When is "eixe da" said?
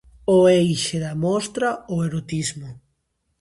0.61-1.13